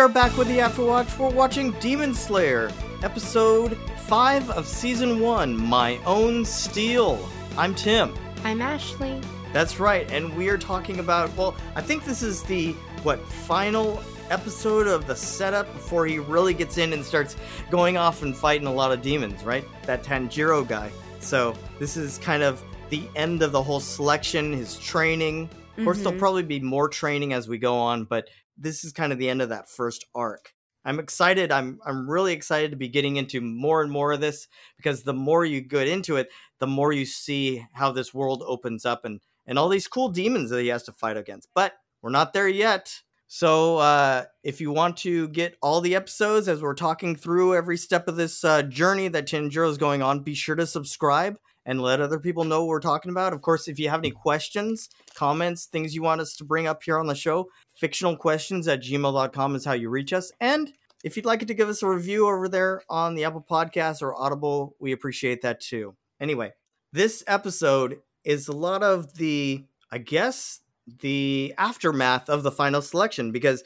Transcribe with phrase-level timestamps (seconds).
[0.00, 1.18] are back with the Afterwatch.
[1.18, 2.70] We're watching Demon Slayer,
[3.02, 3.76] episode
[4.06, 7.28] 5 of season 1, My Own Steel.
[7.58, 8.14] I'm Tim.
[8.42, 9.20] I'm Ashley.
[9.52, 14.02] That's right, and we are talking about, well, I think this is the, what, final
[14.30, 17.36] episode of the setup before he really gets in and starts
[17.70, 19.64] going off and fighting a lot of demons, right?
[19.84, 20.90] That Tanjiro guy.
[21.18, 25.50] So, this is kind of the end of the whole selection, his training.
[25.76, 26.18] Of course, there'll Mhm.
[26.18, 28.28] probably be more training as we go on, but
[28.60, 30.52] this is kind of the end of that first arc.
[30.84, 31.52] I'm excited.
[31.52, 35.12] I'm I'm really excited to be getting into more and more of this because the
[35.12, 36.28] more you get into it,
[36.58, 40.50] the more you see how this world opens up and and all these cool demons
[40.50, 41.48] that he has to fight against.
[41.54, 43.02] But we're not there yet.
[43.26, 47.76] So uh, if you want to get all the episodes as we're talking through every
[47.76, 51.38] step of this uh, journey that Tanjiro is going on, be sure to subscribe
[51.70, 53.32] and let other people know what we're talking about.
[53.32, 56.82] Of course, if you have any questions, comments, things you want us to bring up
[56.82, 57.46] here on the show,
[57.80, 60.32] fictionalquestions at gmail.com is how you reach us.
[60.40, 60.72] And
[61.04, 64.20] if you'd like to give us a review over there on the Apple Podcast or
[64.20, 65.94] Audible, we appreciate that too.
[66.20, 66.50] Anyway,
[66.92, 70.62] this episode is a lot of the, I guess,
[70.98, 73.62] the aftermath of the final selection because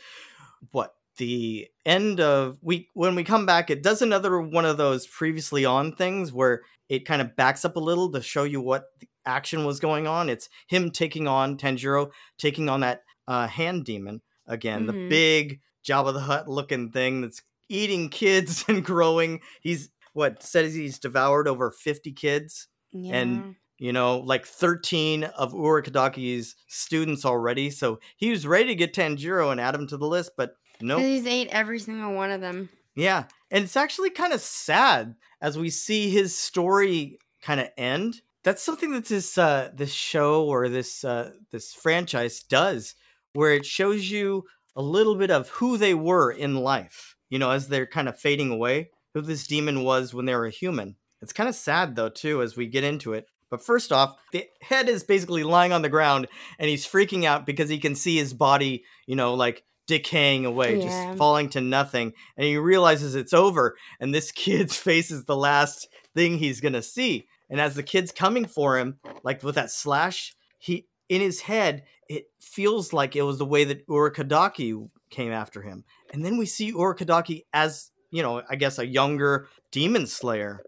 [0.73, 5.07] what the end of we when we come back it does another one of those
[5.07, 8.85] previously on things where it kind of backs up a little to show you what
[9.01, 13.85] the action was going on it's him taking on Tanjiro taking on that uh, hand
[13.85, 15.09] demon again the Mhm.
[15.09, 20.99] big Jabba the Hutt looking thing that's eating kids and growing he's what says he's
[20.99, 23.15] devoured over 50 kids Yeah.
[23.17, 27.71] And- you know, like 13 of Urokodaki's students already.
[27.71, 30.53] So he was ready to get Tanjiro and add him to the list, but
[30.85, 31.01] nope.
[31.01, 32.69] He's ate every single one of them.
[32.95, 33.25] Yeah.
[33.51, 38.21] And it's actually kind of sad as we see his story kind of end.
[38.43, 42.95] That's something that this uh this show or this uh this franchise does
[43.33, 44.45] where it shows you
[44.77, 48.19] a little bit of who they were in life, you know, as they're kind of
[48.19, 50.97] fading away, who this demon was when they were a human.
[51.23, 53.27] It's kind of sad though too as we get into it.
[53.51, 56.27] But first off, the head is basically lying on the ground
[56.59, 60.79] and he's freaking out because he can see his body, you know, like decaying away,
[60.79, 60.85] Yeah.
[61.07, 62.13] just falling to nothing.
[62.37, 66.73] And he realizes it's over and this kid's face is the last thing he's going
[66.75, 67.27] to see.
[67.51, 71.83] And as the kid's coming for him, like with that slash, he in his head,
[72.09, 75.85] it feels like it was the way that Urokodaki came after him.
[76.13, 80.63] And then we see Urokodaki as, you know, I guess a younger demon slayer.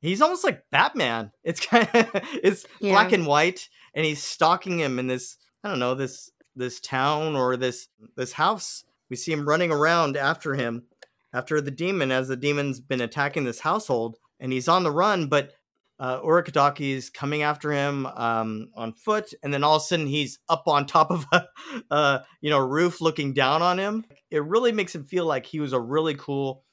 [0.00, 1.32] He's almost like Batman.
[1.42, 2.10] It's kind of
[2.42, 6.80] it's black and white and he's stalking him in this I don't know, this this
[6.80, 8.84] town or this this house.
[9.10, 10.84] We see him running around after him
[11.32, 15.28] after the demon as the demon's been attacking this household and he's on the run
[15.28, 15.52] but
[15.98, 20.38] uh, Urokodaki's coming after him um, on foot, and then all of a sudden he's
[20.48, 21.26] up on top of
[21.90, 24.04] a, you know, roof looking down on him.
[24.30, 26.64] It really makes him feel like he was a really cool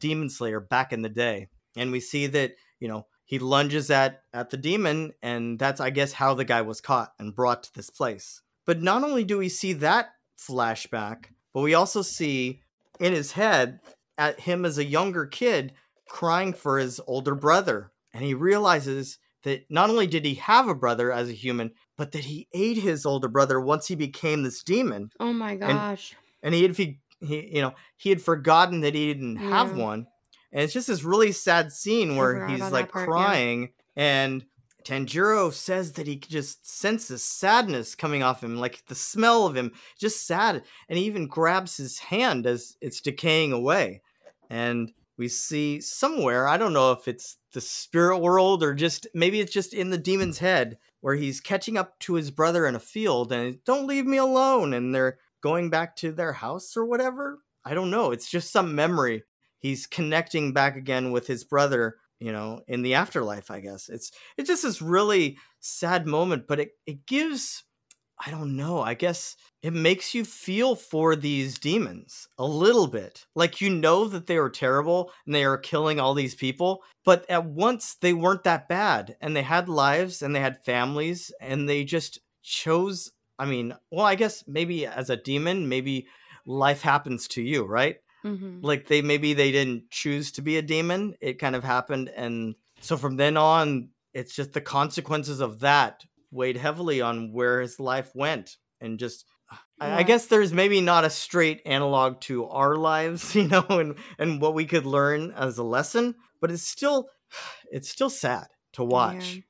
[0.00, 1.48] demon slayer back in the day.
[1.76, 5.90] And we see that, you know, he lunges at at the demon, and that's I
[5.90, 8.42] guess how the guy was caught and brought to this place.
[8.66, 12.60] But not only do we see that flashback, but we also see
[13.00, 13.80] in his head
[14.16, 15.72] at him as a younger kid
[16.08, 17.92] crying for his older brother.
[18.12, 22.12] And he realizes that not only did he have a brother as a human, but
[22.12, 25.10] that he ate his older brother once he became this demon.
[25.20, 26.14] Oh my gosh.
[26.42, 30.06] And he had he, he you know, he had forgotten that he didn't have one.
[30.52, 33.12] And it's just this really sad scene where he's like part, yeah.
[33.12, 34.44] crying and
[34.84, 39.72] Tanjiro says that he just senses sadness coming off him, like the smell of him,
[39.98, 40.62] just sad.
[40.88, 44.02] And he even grabs his hand as it's decaying away.
[44.50, 49.40] And we see somewhere, I don't know if it's the spirit world or just maybe
[49.40, 52.80] it's just in the demon's head, where he's catching up to his brother in a
[52.80, 54.74] field and don't leave me alone.
[54.74, 57.38] And they're going back to their house or whatever.
[57.64, 58.10] I don't know.
[58.10, 59.22] It's just some memory.
[59.58, 63.88] He's connecting back again with his brother, you know, in the afterlife, I guess.
[63.88, 67.64] It's it's just this really sad moment, but it, it gives
[68.24, 73.26] I don't know, I guess it makes you feel for these demons a little bit.
[73.34, 77.28] Like you know that they are terrible and they are killing all these people, but
[77.28, 81.68] at once they weren't that bad and they had lives and they had families and
[81.68, 86.06] they just chose I mean, well, I guess maybe as a demon, maybe
[86.46, 87.96] life happens to you, right?
[88.24, 92.08] Hmm like they maybe they didn't choose to be a demon it kind of happened
[92.08, 97.60] and so from then on it's just the consequences of that weighed heavily on where
[97.60, 99.26] his life went and just
[99.80, 103.96] I, I guess there's maybe not a straight analog to our lives you know and
[104.18, 107.08] and what we could learn as a lesson but it's still
[107.70, 109.40] it's still sad to watch.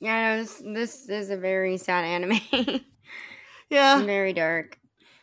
[0.00, 2.40] Yeah, no, this, this is a very sad anime.
[3.70, 4.78] yeah, very dark.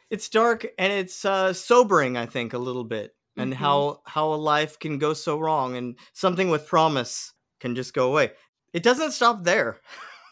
[0.09, 2.17] It's dark and it's uh, sobering.
[2.17, 3.57] I think a little bit, and Mhm.
[3.57, 8.09] how how a life can go so wrong, and something with promise can just go
[8.09, 8.31] away.
[8.73, 9.79] It doesn't stop there,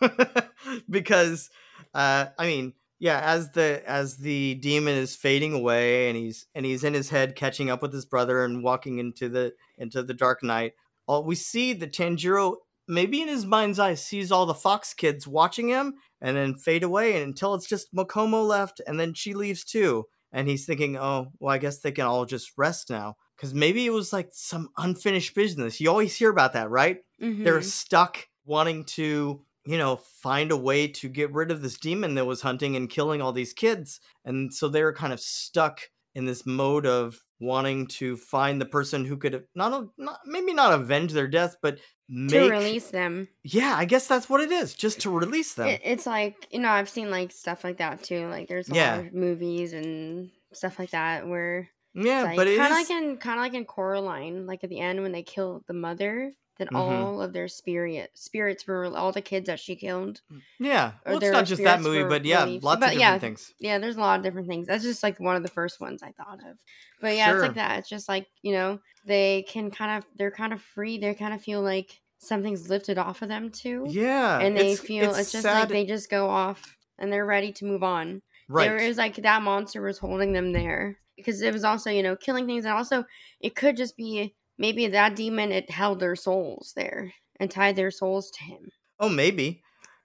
[0.89, 1.49] because
[1.93, 6.65] uh, I mean, yeah, as the as the demon is fading away, and he's and
[6.65, 10.13] he's in his head catching up with his brother and walking into the into the
[10.13, 10.73] dark night.
[11.05, 12.57] All we see the Tanjiro
[12.88, 16.83] maybe in his mind's eye sees all the Fox kids watching him and then fade
[16.83, 20.06] away until it's just Makomo left and then she leaves too.
[20.31, 23.15] And he's thinking, oh, well, I guess they can all just rest now.
[23.38, 25.80] Because maybe it was like some unfinished business.
[25.80, 27.00] You always hear about that, right?
[27.19, 27.63] They're Mhm.
[27.63, 32.25] stuck wanting to, you know, find a way to get rid of this demon that
[32.25, 34.00] was hunting and killing all these kids.
[34.25, 35.81] And so they were kind of stuck
[36.15, 40.73] in this mode of wanting to find the person who could not, not maybe not
[40.73, 41.79] avenge their death, but
[42.09, 43.27] make to release them.
[43.43, 45.67] yeah, I guess that's what it is, just to release them.
[45.67, 48.27] It, it's like you know I've seen like stuff like that too.
[48.27, 48.95] Like there's a Yeah.
[48.97, 53.17] lot of movies and stuff like that where yeah, it's but kind of like in
[53.17, 56.67] kind of like in Coraline, like at the end when they kill the mother, then
[56.67, 56.75] Mhm.
[56.77, 60.21] all of their spirit spirits were all the kids that she killed.
[60.59, 60.94] yeah.
[61.05, 63.53] Well, it's not just that movie, but yeah, lots But of different yeah, things.
[63.59, 64.67] Yeah, there's a lot of different things.
[64.67, 66.57] That's just like one of the first ones I thought of.
[67.01, 67.79] But yeah, it's like that.
[67.79, 70.97] It's just like, you know, they can kind of they're kind of free.
[70.97, 73.85] They kind of feel like something's lifted off of them too.
[73.89, 77.51] Yeah, and they it's, feel it's, just like they just go off and they're ready
[77.53, 78.21] to move on.
[78.47, 78.65] right.
[78.69, 82.15] There is like that monster was holding them there because it was also, you know,
[82.15, 83.03] killing things and also
[83.41, 87.91] it could just be maybe that demon it held their souls there and tied their
[87.91, 88.69] souls to him.
[89.00, 89.61] Oh, maybe.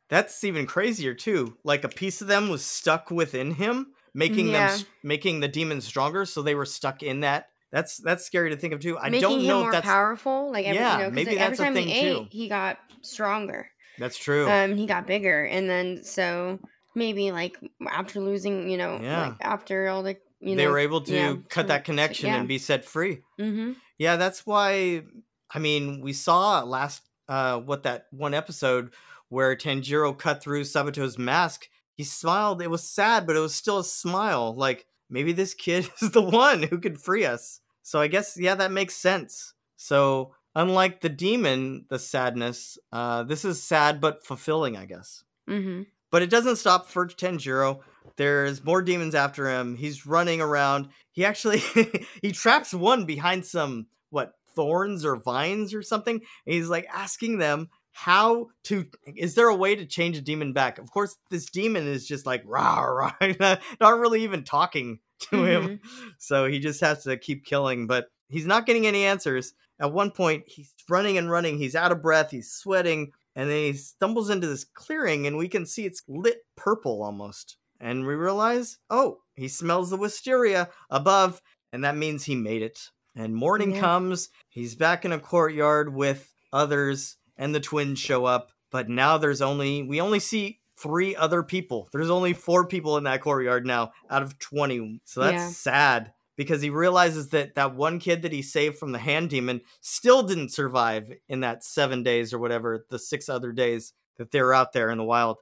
[0.08, 1.56] That's even crazier too.
[1.64, 4.72] Like a piece of them was stuck within him, making them Yeah.
[4.72, 7.48] s- making the demon stronger, so they were stuck in that.
[7.70, 8.96] That's that's scary to think of too.
[8.98, 10.50] I Making don't know if that's powerful.
[10.50, 12.20] Like every, Yeah, you know, maybe like, every that's a time thing, he too.
[12.22, 13.68] ate, he got stronger.
[13.98, 14.48] that's true.
[14.50, 16.58] Um, he got bigger, and then so
[16.94, 19.28] maybe like after losing, you know, Yeah.
[19.28, 22.36] like after all the, you know, they were able to yeah, cut that connection yeah.
[22.38, 23.20] and be set free.
[23.38, 23.72] Mm-hmm.
[23.98, 25.02] Yeah, that's why.
[25.50, 28.92] I mean, we saw last uh what that one episode
[29.28, 31.68] where Tanjiro cut through Sabito's mask.
[31.94, 32.62] He smiled.
[32.62, 34.54] It was sad, but it was still a smile.
[34.54, 37.60] Like maybe this kid is the one who could free us.
[37.82, 39.54] So I guess yeah, that makes sense.
[39.76, 45.24] So unlike the demon, the sadness, uh, this is sad but fulfilling, I guess.
[45.48, 45.82] Mm-hmm.
[46.10, 47.80] But it doesn't stop for Tanjiro.
[48.16, 49.76] There's more demons after him.
[49.76, 50.88] He's running around.
[51.12, 51.62] He actually
[52.22, 56.16] he traps one behind some what thorns or vines or something.
[56.16, 60.52] And he's like asking them how to is there a way to change a demon
[60.52, 60.78] back?
[60.78, 65.00] Of course, this demon is just like rah rah, not not really even talking
[65.30, 65.62] to him.
[65.62, 66.08] Mm-hmm.
[66.18, 69.52] So he just has to keep killing, but he's not getting any answers.
[69.80, 71.58] At one point, he's running and running.
[71.58, 72.30] He's out of breath.
[72.30, 73.12] He's sweating.
[73.36, 77.56] And then he stumbles into this clearing, and we can see it's lit purple almost.
[77.80, 81.40] And we realize, oh, he smells the wisteria above,
[81.72, 82.90] and that means he made it.
[83.14, 83.80] And morning Yeah.
[83.80, 84.28] comes.
[84.48, 88.50] He's back in a courtyard with others, and the twins show up.
[88.70, 91.88] But now there's only, we only see three other people.
[91.92, 95.00] There's only four people in that courtyard now out of 20.
[95.04, 95.48] So that's Yeah.
[95.48, 99.62] sad because he realizes that that one kid that he saved from the hand demon
[99.80, 104.40] still didn't survive in that seven days or whatever, the six other days that they
[104.42, 105.38] were out there in the wild.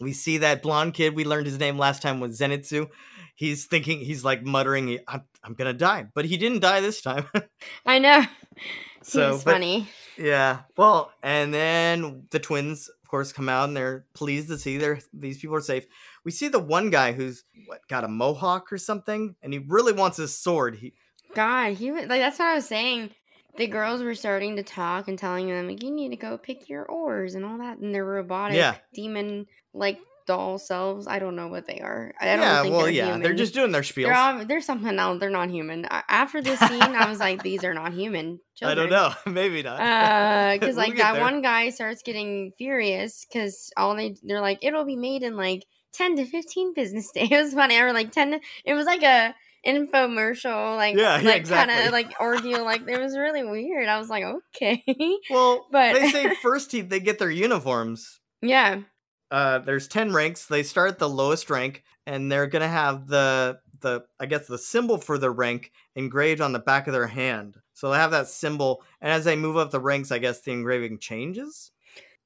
[0.00, 1.14] We see that blonde kid.
[1.14, 2.88] We learned his name last time was Zenitsu.
[3.34, 6.06] He's thinking, he's like muttering, I'm, I'm gonna die.
[6.14, 7.26] But he didn't die this time.
[7.86, 8.24] I know.
[9.02, 9.88] so, but- funny.
[10.18, 10.60] yeah.
[10.76, 15.00] Well, and then the twins, of course, come out and they're pleased to see they're,
[15.12, 15.84] these people are safe.
[16.24, 19.92] We see the one guy who's what got a mohawk or something, and he really
[19.92, 20.76] wants his sword.
[20.76, 20.92] He
[21.34, 23.10] God, he like that's what I was saying.
[23.56, 26.68] The girls were starting to talk and telling them like you need to go pick
[26.68, 28.76] your oars and all that, and they're robotic Yeah.
[28.94, 31.06] demon like doll selves.
[31.08, 32.14] I don't know what they are.
[32.20, 33.22] I don't yeah, think well, they're yeah, human.
[33.22, 34.36] they're just doing their spiels.
[34.38, 35.18] They're, they're something else.
[35.18, 35.86] They're not human.
[35.90, 38.38] After this scene, I was like, these are not human.
[38.54, 38.78] children.
[38.86, 39.80] I don't know, maybe not.
[39.80, 41.22] Uh, because We'll like that there.
[41.22, 45.64] one guy starts getting furious because all they they're like it'll be made in like
[45.94, 49.02] 10 to 15 business days it was funny or like 10 to, it was like
[49.02, 49.34] a
[49.66, 51.74] infomercial like Yeah, yeah, like exactly.
[51.74, 54.82] kind of like ordeal like it was really weird i was like okay
[55.30, 58.20] Well, But- they say first he, they get their uniforms.
[58.42, 58.82] yeah
[59.30, 60.46] Uh, there's ten ranks.
[60.46, 64.58] They start at the lowest rank, and they're gonna have the the I guess the
[64.58, 67.56] symbol for the rank engraved on the back of their hand.
[67.74, 70.50] So they have that symbol, and as they move up the ranks, I guess the
[70.50, 71.70] engraving changes.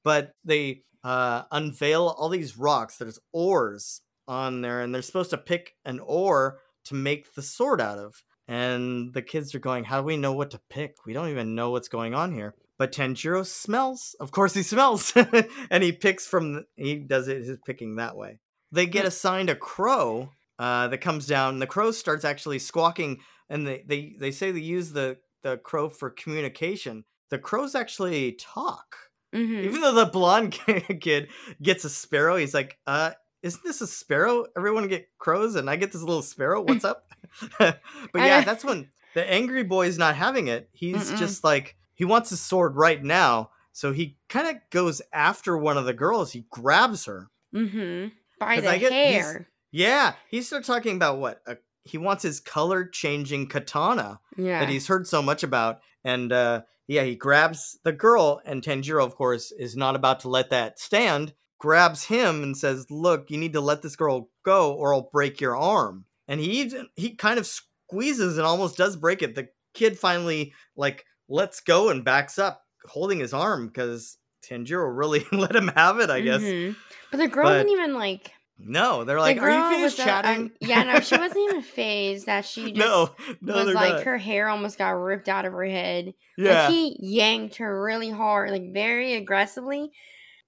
[0.03, 2.97] But they uh, unveil all these rocks.
[2.97, 7.81] There's ores on there, and they're supposed to pick an ore to make the sword
[7.81, 8.23] out of.
[8.47, 10.95] And the kids are going, How do we know what to pick?
[11.05, 12.55] We don't even know what's going on here.
[12.77, 14.15] But Tanjiro smells.
[14.19, 15.13] Of course, he smells.
[15.71, 18.39] and he picks from, the, he does it, his picking that way.
[18.71, 21.59] They get assigned a crow uh, that comes down.
[21.59, 25.89] The crow starts actually squawking, and they they they say they use the the crow
[25.89, 27.05] for communication.
[27.29, 28.95] The crows actually talk.
[29.33, 29.63] Mhm.
[29.63, 30.57] Even though the blonde
[31.01, 31.29] kid
[31.61, 33.11] gets a sparrow, he's like, uh,
[33.45, 34.45] isn't this a sparrow?
[34.57, 36.61] Everyone get crows and I get this little sparrow.
[36.67, 37.05] What's up?
[37.59, 37.79] but
[38.15, 40.69] yeah, that's when the angry boy's not having it.
[40.73, 41.17] He's Mm-mm.
[41.17, 43.51] just like, he wants his sword right now.
[43.71, 46.31] So he kind of goes after one of the girls.
[46.31, 47.29] He grabs her.
[47.53, 48.11] Mhm.
[48.39, 49.47] By the get- he's- hair.
[49.71, 51.41] Yeah, he starts talking about what?
[51.45, 54.59] A, he wants his color changing katana Yeah.
[54.61, 55.81] that he's heard so much about.
[56.03, 60.29] And uh, yeah, he grabs the girl, and Tanjiro, of course, is not about to
[60.29, 61.33] let that stand.
[61.59, 65.39] Grabs him and says, "Look, you need to let this girl go, or I'll break
[65.41, 69.35] your arm." And he even he kind of squeezes and almost does break it.
[69.35, 75.25] The kid finally like lets go and backs up, holding his arm because Tanjiro really
[75.31, 76.09] let him have it.
[76.09, 76.41] I guess.
[76.41, 76.75] Mhm.
[77.11, 78.31] But the girl But- didn't even like.
[78.57, 81.61] No, they're like, the "Are you finished uh, chatting?" um, yeah, no, she wasn't even
[81.61, 82.25] phased.
[82.27, 83.09] That she just no,
[83.41, 84.03] no, was like not.
[84.03, 86.13] her hair almost got ripped out of her head.
[86.37, 89.91] yeah, Like he yanked her really hard, like very aggressively.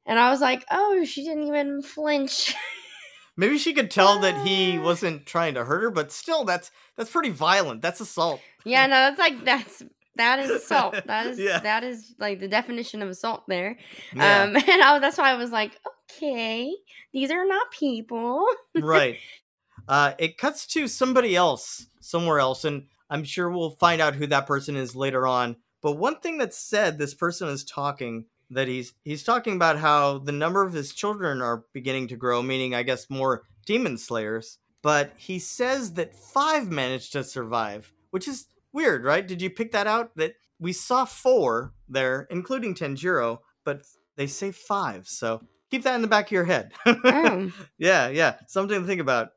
[0.07, 2.55] And I was like, oh, she didn't even flinch.
[3.37, 4.83] Maybe she could tell that he Ah.
[4.83, 7.81] wasn't trying to hurt her, but still, that's that's pretty violent.
[7.83, 8.41] That's assault.
[8.65, 9.83] yeah, no, that's like that's
[10.15, 10.95] that is assault.
[11.05, 11.59] That is Yeah.
[11.59, 13.77] that is like the definition of assault there.
[14.15, 15.77] Yeah, Um, and I, that's why I was like,
[16.11, 16.73] okay,
[17.13, 18.43] these are not people.
[18.75, 19.17] right.
[19.87, 24.25] Uh, it cuts to somebody else somewhere else, and I'm sure we'll find out who
[24.27, 25.57] that person is later on.
[25.81, 30.19] But one thing that's said, this person is talking that he's he's talking about how
[30.19, 34.59] the number of his children are beginning to grow, meaning I guess more demon slayers.
[34.83, 39.27] But he says that five managed to survive, which is weird, right?
[39.27, 40.15] Did you pick that out?
[40.15, 43.81] That we saw four there, including Tanjiro, but
[44.15, 45.07] they say five.
[45.07, 46.71] So keep that in the back of your head.
[46.85, 47.51] Oh.
[47.77, 49.29] yeah, yeah, something to think about.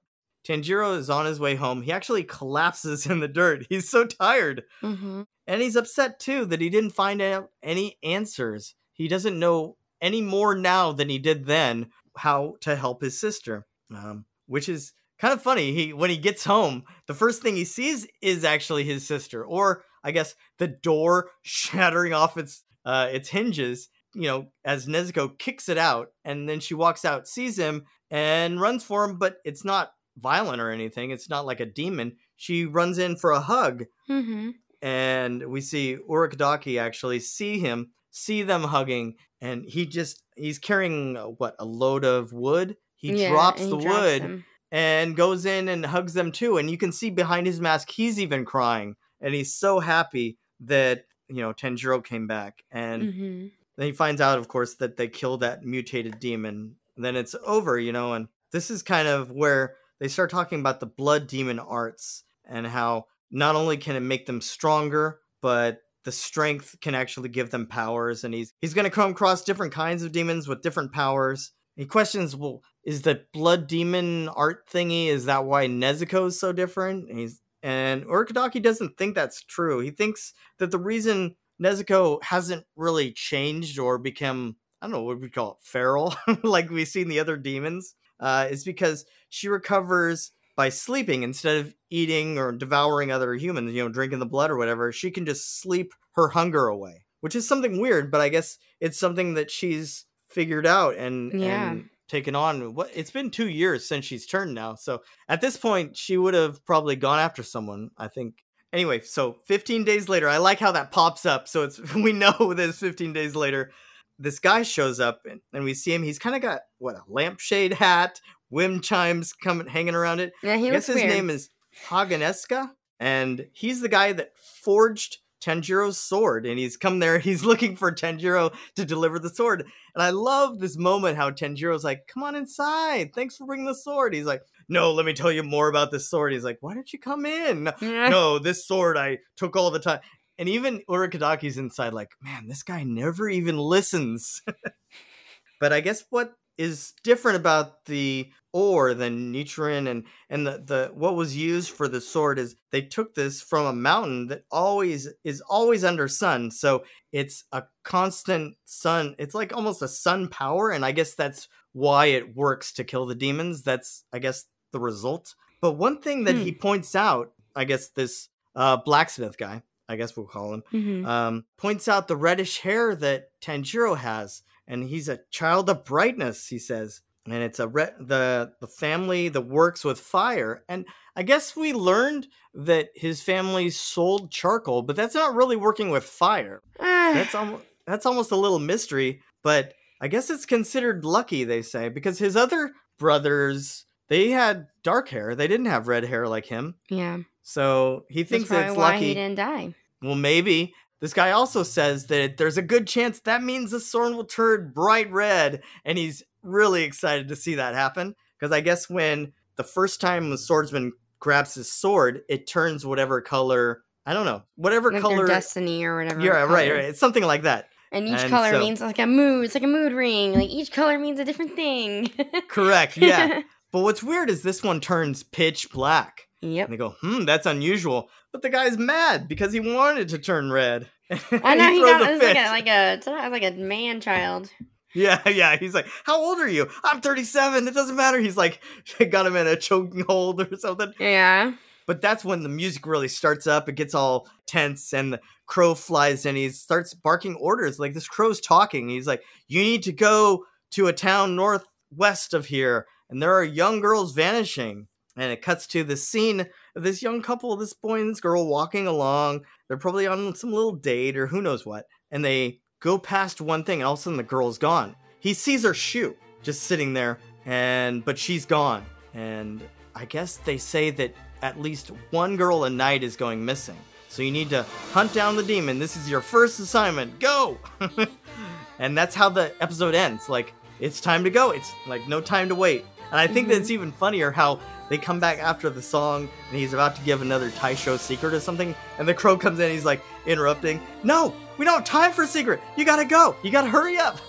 [0.46, 1.82] Tanjiro is on his way home.
[1.82, 3.66] He actually collapses in the dirt.
[3.68, 4.64] He's so tired.
[4.80, 8.74] hmm And he's upset too that he didn't find out any answers.
[9.00, 11.88] He doesn't know any more now than he did then
[12.18, 13.66] how to help his sister.
[13.90, 15.72] Um, which is kind of funny.
[15.72, 19.84] He when he gets home, the first thing he sees is actually his sister, or
[20.04, 23.88] I guess the door shattering off its uh, its hinges.
[24.12, 28.60] You know, as Nezuko kicks it out, and then she walks out, sees him, and
[28.60, 29.16] runs for him.
[29.16, 31.10] But it's not violent or anything.
[31.10, 32.16] It's not like a demon.
[32.36, 34.50] She runs in for a hug, hmm
[34.82, 41.16] and we see Urokodaki actually see him, see them hugging, and he just he's carrying
[41.16, 42.76] uh, what a load of wood.
[42.96, 44.34] He drops the wood
[44.72, 48.20] and goes in and hugs them too, and you can see behind his mask he's
[48.20, 53.86] even crying, and he's so happy that you know Tanjiro came back, and hmm then
[53.86, 56.76] he finds out, of course, that they killed that mutated demon.
[56.96, 60.80] Then it's over, you know, and this is kind of where they start talking about
[60.80, 66.12] the blood demon arts and how not only can it make them stronger, but the
[66.12, 68.24] strength can actually give them powers.
[68.24, 71.52] And he's he's gonna come across different kinds of demons with different powers.
[71.76, 75.06] He questions, well, is the blood demon art thingy?
[75.06, 77.08] Is that why Nezuko is so different?
[77.08, 79.80] And he's and Urokodaki doesn't think that's true.
[79.80, 85.20] He thinks that the reason Nezuko hasn't really changed or become, I don't know, what
[85.20, 89.48] we call it, feral, like we see in the other demons, uh, is because she
[89.48, 94.50] recovers by sleeping instead of eating or devouring other humans, you know, drinking the blood
[94.50, 94.92] or whatever.
[94.92, 98.98] She can just sleep her hunger away, which is something weird, but I guess it's
[98.98, 101.70] something that she's figured out and, Yeah.
[101.70, 102.74] and taken on.
[102.74, 104.74] What It's been two years since she's turned now.
[104.74, 108.34] So at this point, she would have probably gone after someone, I think,
[108.72, 111.48] Anyway, so 15 days later, I like how that pops up.
[111.48, 113.72] So it's we know that it's 15 days later.
[114.20, 116.02] This guy shows up and, and we see him.
[116.02, 120.32] He's kind of got what a lampshade hat, wind chimes coming hanging around it.
[120.42, 121.08] Yeah, he I guess his weird.
[121.08, 121.50] name is
[121.88, 126.46] Haganezuka, and he's the guy that forged Tanjiro's sword.
[126.46, 127.18] And he's come there.
[127.30, 129.66] He's looking for Tanjiro to deliver the sword.
[129.94, 133.12] And I love this moment how Tanjiro's like, "Come on inside.
[133.14, 136.08] Thanks for bringing the sword." He's like, "No, let me tell you more about this
[136.10, 138.08] sword." He's like, "Why don't you come in?" Yeah.
[138.10, 140.00] no, this sword I took all the time.
[140.40, 144.40] And even Urokodaki's inside, like, man, this guy never even listens.
[145.60, 150.90] but I guess what is different about the ore than Nichirin and and the, the
[150.94, 155.08] what was used for the sword is they took this from a mountain that always
[155.24, 156.50] is always under sun.
[156.50, 159.14] So it's a constant sun.
[159.18, 163.06] It's like almost a sun power, and I guess that's why it works to kill
[163.06, 163.62] the demons.
[163.62, 165.34] That's I guess the result.
[165.60, 166.42] But one thing that Hmm.
[166.42, 171.06] he points out, I guess this uh, blacksmith guy, I guess we'll call him, Mhm.
[171.06, 176.46] um, points out the reddish hair that Tanjiro has, and he's a child of brightness.
[176.48, 180.64] He says, and it's a re- the the family that works with fire.
[180.68, 185.90] And I guess we learned that his family sold charcoal, but that's not really working
[185.90, 186.62] with fire.
[186.78, 191.88] That's almost that's almost a little mystery, but I guess it's considered lucky, they say,
[191.88, 195.34] because his other brothers they had dark hair.
[195.36, 196.74] They didn't have red hair like him.
[196.88, 197.18] yeah.
[197.50, 199.08] So he thinks probably it's why lucky.
[199.08, 199.74] he didn't die.
[200.00, 200.72] Well, maybe.
[201.00, 204.70] This guy also says that there's a good chance that means the sword will turn
[204.72, 208.14] bright red, and he's really excited to see that happen.
[208.38, 213.20] Because I guess when the first time the swordsman grabs his sword, it turns whatever
[213.20, 215.26] color I don't know, whatever Like color.
[215.26, 216.20] destiny or whatever.
[216.22, 216.84] yeah, right, right.
[216.84, 217.68] It's something like that.
[217.92, 219.44] And each And color so- means like a mood.
[219.44, 220.32] It's like a mood ring.
[220.34, 222.10] Like each color means a different thing.
[222.48, 222.96] Correct.
[222.96, 223.42] Yeah.
[223.72, 226.28] but what's weird is this one turns pitch black.
[226.40, 226.66] Yep.
[226.66, 228.10] And they go, hmm, that's unusual.
[228.32, 230.88] But the guy's mad because he wanted to turn red.
[231.10, 234.50] I know he, throws got like a like a it's like a man child.
[234.94, 235.56] Yeah, yeah.
[235.56, 236.68] He's like, How old are you?
[236.82, 237.68] I'm 37.
[237.68, 238.18] It doesn't matter.
[238.18, 238.60] He's like,
[239.00, 240.92] I got him in a choking hold or something.
[240.98, 241.52] Yeah.
[241.86, 243.68] But that's when the music really starts up.
[243.68, 246.36] It gets all tense, and the crow flies in.
[246.36, 247.78] He starts barking orders.
[247.78, 248.88] Like, this crow's talking.
[248.88, 253.44] He's like, You need to go to a town northwest of here, and there are
[253.44, 254.86] young girls vanishing.
[255.20, 258.46] And it cuts to the scene of this young couple, this boy and this girl
[258.46, 259.42] walking along.
[259.68, 261.84] They're probably on some little date or who knows what.
[262.10, 264.96] And they go past one thing, and all of a sudden the girl's gone.
[265.18, 268.86] He sees her shoe just sitting there, and but she's gone.
[269.12, 269.60] And
[269.94, 273.76] I guess they say that at least one girl a night is going missing.
[274.08, 274.62] So you need to
[274.92, 275.78] hunt down the demon.
[275.78, 277.20] This is your first assignment.
[277.20, 277.58] Go!
[278.78, 280.30] and that's how the episode ends.
[280.30, 281.50] Like, it's time to go.
[281.50, 282.86] It's like no time to wait.
[283.10, 283.60] And I think that Mhm.
[283.60, 287.22] it's even funnier how they come back after the song and he's about to give
[287.22, 288.74] another Taisho secret or something.
[288.98, 290.80] And the crow comes in, he's like interrupting.
[291.02, 292.60] No, we don't have time for a secret.
[292.76, 293.34] You gotta go.
[293.42, 294.18] You gotta hurry up.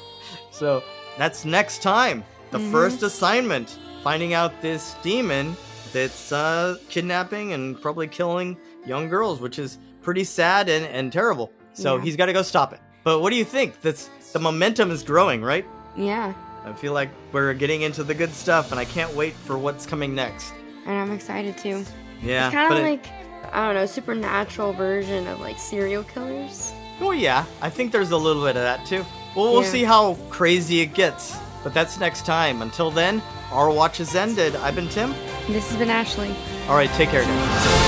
[0.51, 0.83] So
[1.17, 2.23] that's next time.
[2.51, 2.71] The Mhm.
[2.71, 5.55] first assignment finding out this demon
[5.91, 11.51] that's uh, kidnapping and probably killing young girls, which is pretty sad and, and terrible.
[11.73, 12.03] So Yeah.
[12.03, 12.79] he's got to go stop it.
[13.03, 13.81] But what do you think?
[13.81, 15.65] That's the momentum is growing, right?
[15.97, 16.33] Yeah.
[16.63, 19.85] I feel like we're getting into the good stuff, and I can't wait for what's
[19.85, 20.53] coming next.
[20.85, 21.83] And I'm excited too.
[22.21, 23.05] Yeah, it's kind of it- like
[23.53, 26.71] I don't know, supernatural version of like serial killers.
[27.01, 29.03] oh yeah, I think there's a little bit of that too.
[29.35, 29.69] Well, we'll Yeah.
[29.69, 31.35] see how crazy it gets.
[31.63, 32.61] But that's next time.
[32.63, 33.21] Until then,
[33.51, 34.55] our watch is ended.
[34.55, 35.13] I've been Tim.
[35.47, 36.33] This has been Ashley.
[36.67, 37.23] All right, take care.
[37.23, 37.87] Now.